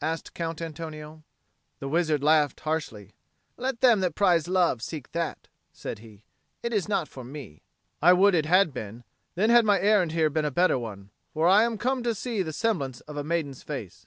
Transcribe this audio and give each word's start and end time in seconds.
asked 0.00 0.32
Count 0.32 0.62
Antonio. 0.62 1.24
The 1.80 1.88
wizard 1.88 2.22
laughed 2.22 2.60
harshly. 2.60 3.16
"Let 3.56 3.80
them 3.80 3.98
that 3.98 4.14
prize 4.14 4.46
love, 4.46 4.80
seek 4.80 5.10
that," 5.10 5.48
said 5.72 5.98
he. 5.98 6.22
"It 6.62 6.72
is 6.72 6.88
not 6.88 7.08
for 7.08 7.24
me." 7.24 7.62
"I 8.00 8.12
would 8.12 8.36
it 8.36 8.46
had 8.46 8.72
been; 8.72 9.02
then 9.34 9.50
had 9.50 9.64
my 9.64 9.80
errand 9.80 10.12
here 10.12 10.30
been 10.30 10.44
a 10.44 10.52
better 10.52 10.78
one. 10.78 11.10
For 11.34 11.48
I 11.48 11.64
am 11.64 11.78
come 11.78 12.04
to 12.04 12.14
see 12.14 12.42
the 12.42 12.52
semblance 12.52 13.00
of 13.10 13.16
a 13.16 13.24
maiden's 13.24 13.64
face." 13.64 14.06